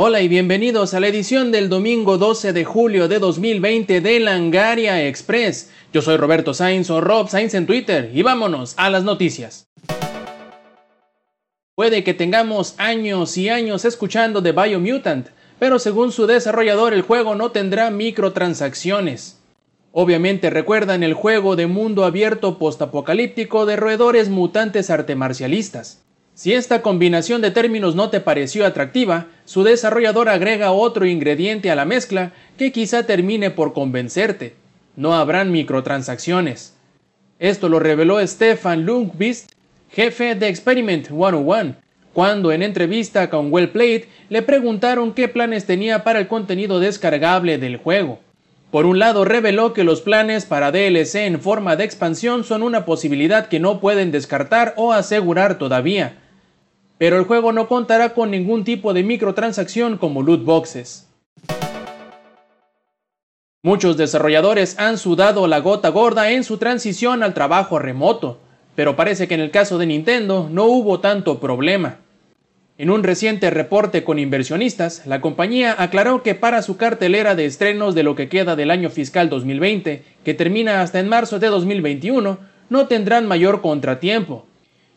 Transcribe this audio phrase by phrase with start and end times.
[0.00, 5.04] Hola y bienvenidos a la edición del domingo 12 de julio de 2020 de Langaria
[5.06, 5.70] Express.
[5.92, 9.66] Yo soy Roberto Sainz o Rob Sainz en Twitter y vámonos a las noticias.
[11.74, 17.34] Puede que tengamos años y años escuchando de Biomutant, pero según su desarrollador el juego
[17.34, 19.37] no tendrá microtransacciones.
[20.00, 26.04] Obviamente recuerdan el juego de mundo abierto postapocalíptico de roedores mutantes artemarcialistas.
[26.34, 31.74] Si esta combinación de términos no te pareció atractiva, su desarrollador agrega otro ingrediente a
[31.74, 34.54] la mezcla que quizá termine por convencerte.
[34.94, 36.76] No habrán microtransacciones.
[37.40, 39.50] Esto lo reveló Stefan Lundqvist,
[39.90, 41.74] jefe de Experiment 101,
[42.12, 47.78] cuando en entrevista con Wellplayed le preguntaron qué planes tenía para el contenido descargable del
[47.78, 48.20] juego.
[48.70, 52.84] Por un lado, reveló que los planes para DLC en forma de expansión son una
[52.84, 56.18] posibilidad que no pueden descartar o asegurar todavía
[56.98, 61.08] pero el juego no contará con ningún tipo de microtransacción como loot boxes.
[63.62, 68.38] Muchos desarrolladores han sudado la gota gorda en su transición al trabajo remoto,
[68.74, 71.98] pero parece que en el caso de Nintendo no hubo tanto problema.
[72.78, 77.96] En un reciente reporte con inversionistas, la compañía aclaró que para su cartelera de estrenos
[77.96, 82.38] de lo que queda del año fiscal 2020, que termina hasta en marzo de 2021,
[82.70, 84.46] no tendrán mayor contratiempo,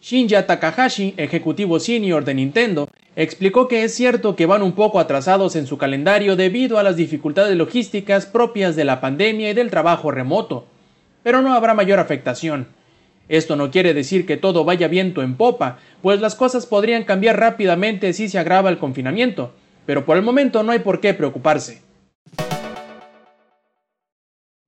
[0.00, 5.56] Shinya Takahashi, ejecutivo senior de Nintendo, explicó que es cierto que van un poco atrasados
[5.56, 10.10] en su calendario debido a las dificultades logísticas propias de la pandemia y del trabajo
[10.10, 10.66] remoto,
[11.22, 12.68] pero no habrá mayor afectación.
[13.28, 17.38] Esto no quiere decir que todo vaya viento en popa, pues las cosas podrían cambiar
[17.38, 19.52] rápidamente si se agrava el confinamiento,
[19.86, 21.82] pero por el momento no hay por qué preocuparse.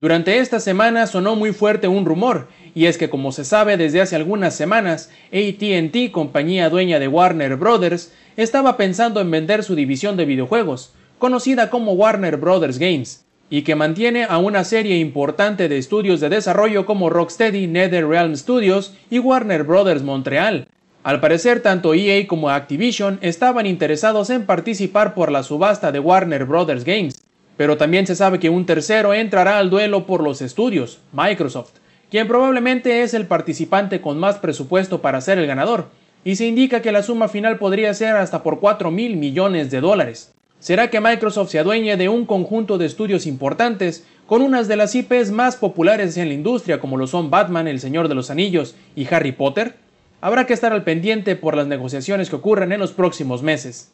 [0.00, 4.00] Durante esta semana sonó muy fuerte un rumor, y es que como se sabe desde
[4.00, 10.16] hace algunas semanas, ATT, compañía dueña de Warner Bros., estaba pensando en vender su división
[10.16, 12.78] de videojuegos, conocida como Warner Bros.
[12.78, 18.36] Games, y que mantiene a una serie importante de estudios de desarrollo como Rocksteady, NetherRealm
[18.36, 20.02] Studios y Warner Bros.
[20.02, 20.68] Montreal.
[21.04, 26.44] Al parecer, tanto EA como Activision estaban interesados en participar por la subasta de Warner
[26.44, 26.84] Bros.
[26.84, 27.22] Games,
[27.56, 31.74] pero también se sabe que un tercero entrará al duelo por los estudios, Microsoft,
[32.10, 35.86] quien probablemente es el participante con más presupuesto para ser el ganador,
[36.24, 39.80] y se indica que la suma final podría ser hasta por 4 mil millones de
[39.80, 40.35] dólares.
[40.58, 44.94] ¿Será que Microsoft se adueñe de un conjunto de estudios importantes con unas de las
[44.94, 48.74] IPs más populares en la industria como lo son Batman, El Señor de los Anillos
[48.96, 49.76] y Harry Potter?
[50.20, 53.92] Habrá que estar al pendiente por las negociaciones que ocurran en los próximos meses.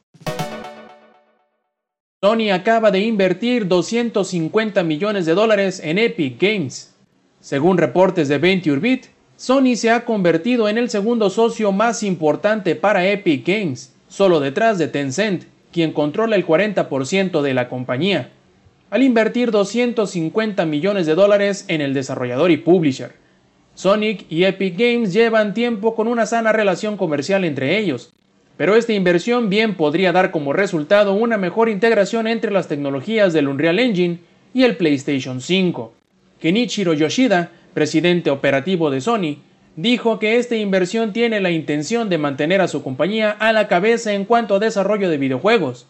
[2.23, 6.95] Sony acaba de invertir 250 millones de dólares en Epic Games.
[7.41, 9.07] Según reportes de VentureBeat,
[9.37, 14.79] Sony se ha convertido en el segundo socio más importante para Epic Games, solo detrás
[14.79, 18.31] de Tencent, quien controla el 40% de la compañía,
[18.91, 23.13] al invertir 250 millones de dólares en el desarrollador y publisher.
[23.75, 28.13] Sonic y Epic Games llevan tiempo con una sana relación comercial entre ellos,
[28.59, 33.49] pero esta inversión bien podría dar como resultado una mejor integración entre las tecnologías del
[33.49, 34.19] Unreal Engine
[34.53, 35.95] y el PlayStation 5.
[36.39, 39.39] Kenichiro Yoshida, presidente operativo de Sony,
[39.77, 44.13] dijo que esta inversión tiene la intención de mantener a su compañía a la cabeza
[44.13, 45.87] en cuanto a desarrollo de videojuegos,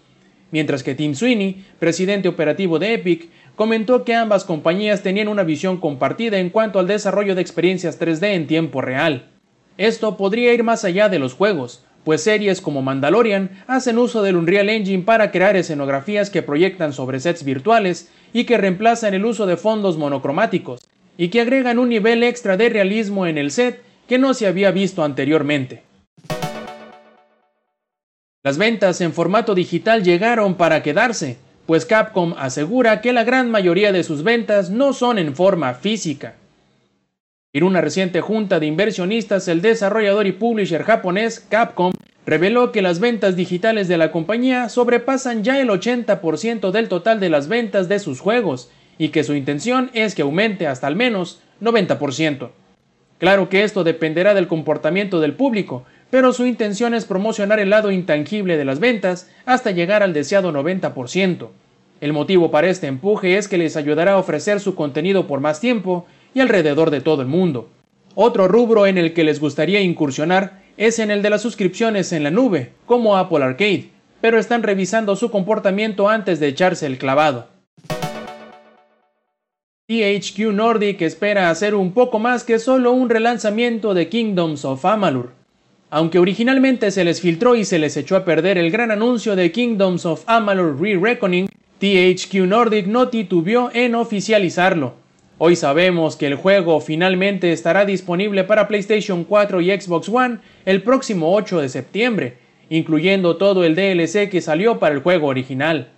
[0.51, 5.79] mientras que Tim Sweeney, presidente operativo de Epic, comentó que ambas compañías tenían una visión
[5.79, 9.31] compartida en cuanto al desarrollo de experiencias 3D en tiempo real.
[9.79, 14.37] Esto podría ir más allá de los juegos, pues series como Mandalorian hacen uso del
[14.37, 19.47] Unreal Engine para crear escenografías que proyectan sobre sets virtuales y que reemplazan el uso
[19.47, 20.81] de fondos monocromáticos,
[21.17, 24.71] y que agregan un nivel extra de realismo en el set que no se había
[24.71, 25.83] visto anteriormente.
[28.45, 33.93] Las ventas en formato digital llegaron para quedarse, pues Capcom asegura que la gran mayoría
[33.93, 36.35] de sus ventas no son en forma física.
[37.53, 41.93] En una reciente junta de inversionistas, el desarrollador y publisher japonés Capcom
[42.27, 47.29] reveló que las ventas digitales de la compañía sobrepasan ya el 80% del total de
[47.29, 48.71] las ventas de sus juegos
[49.03, 52.51] y que su intención es que aumente hasta al menos 90%.
[53.19, 57.91] Claro que esto dependerá del comportamiento del público, pero su intención es promocionar el lado
[57.91, 61.49] intangible de las ventas hasta llegar al deseado 90%.
[62.01, 65.59] El motivo para este empuje es que les ayudará a ofrecer su contenido por más
[65.59, 67.71] tiempo y alrededor de todo el mundo.
[68.15, 72.23] Otro rubro en el que les gustaría incursionar es en el de las suscripciones en
[72.23, 73.89] la nube, como Apple Arcade,
[74.21, 77.52] pero están revisando su comportamiento antes de echarse el clavado.
[79.93, 85.33] THQ Nordic espera hacer un poco más que solo un relanzamiento de Kingdoms of Amalur.
[85.91, 89.53] Aunque originalmente se les filtró y se les echó a perder el gran anuncio de
[89.53, 91.47] Kingdoms of Amalur Re-Reckoning,
[91.79, 94.95] THQ Nordic no titubeó en oficializarlo.
[95.37, 100.83] Hoy sabemos que el juego finalmente estará disponible para PlayStation 4 y Xbox One el
[100.83, 102.39] próximo 8 de septiembre,
[102.71, 105.91] incluyendo todo el DLC que salió para el juego original.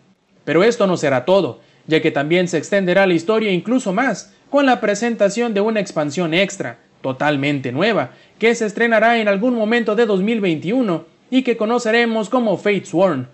[0.45, 4.67] Pero esto no será todo, ya que también se extenderá la historia incluso más, con
[4.67, 10.07] la presentación de una expansión extra, totalmente nueva, que se estrenará en algún momento de
[10.07, 13.29] 2021 y que conoceremos como Fate Sworn.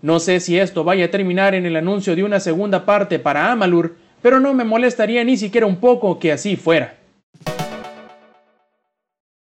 [0.00, 3.52] No sé si esto vaya a terminar en el anuncio de una segunda parte para
[3.52, 6.96] Amalur, pero no me molestaría ni siquiera un poco que así fuera.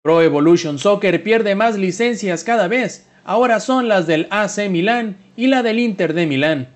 [0.02, 5.46] Pro Evolution Soccer pierde más licencias cada vez, ahora son las del AC Milán y
[5.46, 6.68] la del Inter de Milán.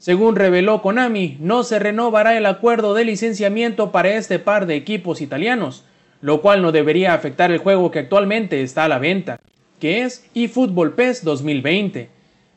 [0.00, 5.20] Según reveló Konami, no se renovará el acuerdo de licenciamiento para este par de equipos
[5.20, 5.84] italianos,
[6.22, 9.38] lo cual no debería afectar el juego que actualmente está a la venta,
[9.78, 12.08] que es eFootball PES 2020,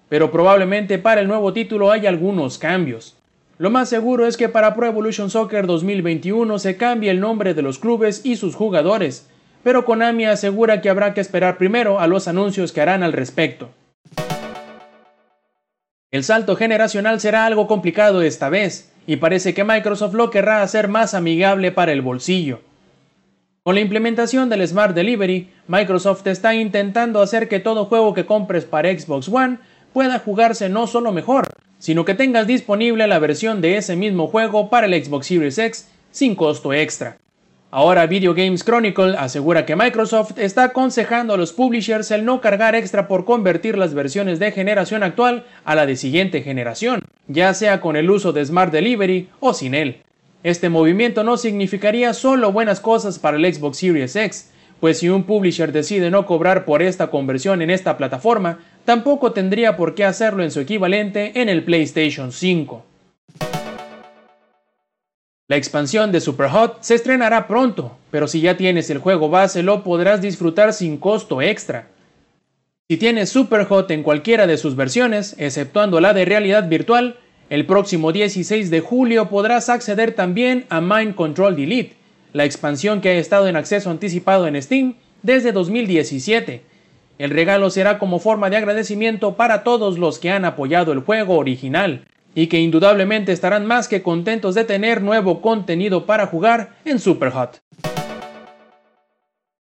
[0.08, 3.18] pero probablemente para el nuevo título hay algunos cambios.
[3.58, 7.62] Lo más seguro es que para Pro Evolution Soccer 2021 se cambie el nombre de
[7.62, 9.30] los clubes y sus jugadores,
[9.64, 13.72] pero Konami asegura que habrá que esperar primero a los anuncios que harán al respecto.
[16.14, 20.88] El salto generacional será algo complicado esta vez, y parece que Microsoft lo querrá hacer
[20.88, 22.62] más amigable para el bolsillo.
[23.64, 28.64] Con la implementación del Smart Delivery, Microsoft está intentando hacer que todo juego que compres
[28.64, 29.58] para Xbox One
[29.92, 31.48] pueda jugarse no solo mejor,
[31.80, 35.90] sino que tengas disponible la versión de ese mismo juego para el Xbox Series X
[36.12, 37.18] sin costo extra.
[37.76, 42.76] Ahora Video Games Chronicle asegura que Microsoft está aconsejando a los publishers el no cargar
[42.76, 47.82] extra por convertir las versiones de generación actual a la de siguiente generación, ya sea
[47.82, 50.04] con el uso de Smart Delivery o sin él.
[50.44, 55.24] Este movimiento no significaría solo buenas cosas para el Xbox Series X, pues si un
[55.24, 60.44] publisher decide no cobrar por esta conversión en esta plataforma, tampoco tendría por qué hacerlo
[60.44, 62.93] en su equivalente en el PlayStation 5.
[65.50, 69.84] La expansión de Superhot se estrenará pronto, pero si ya tienes el juego base lo
[69.84, 71.90] podrás disfrutar sin costo extra.
[72.90, 77.18] Si tienes Superhot en cualquiera de sus versiones, exceptuando la de realidad virtual,
[77.50, 81.98] el próximo 16 de julio podrás acceder también a Mind Control Delete,
[82.32, 86.62] la expansión que ha estado en acceso anticipado en Steam desde 2017.
[87.18, 91.38] El regalo será como forma de agradecimiento para todos los que han apoyado el juego
[91.38, 97.00] original y que indudablemente estarán más que contentos de tener nuevo contenido para jugar en
[97.00, 97.62] Superhot.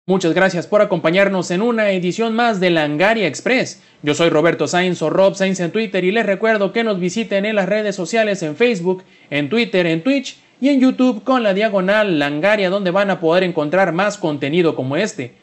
[0.07, 3.81] Muchas gracias por acompañarnos en una edición más de Langaria Express.
[4.03, 7.45] Yo soy Roberto Sainz o Rob Sainz en Twitter y les recuerdo que nos visiten
[7.45, 11.55] en las redes sociales en Facebook, en Twitter, en Twitch y en YouTube con la
[11.55, 15.35] diagonal Langaria donde van a poder encontrar más contenido como este.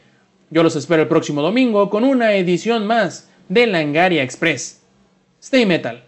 [0.50, 4.82] Yo los espero el próximo domingo con una edición más de Langaria Express.
[5.40, 6.07] Stay Metal.